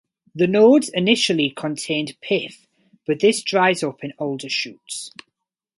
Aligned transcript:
The 0.33 0.47
nodes 0.47 0.89
initially 0.89 1.51
contain 1.51 2.07
pith 2.21 2.65
but 3.05 3.19
this 3.19 3.43
dries 3.43 3.83
up 3.83 4.03
in 4.03 4.13
older 4.17 4.49
shoots. 4.49 5.11